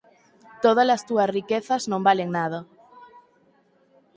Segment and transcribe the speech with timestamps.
[0.63, 2.59] Tódalas túas riquezas non valen nada.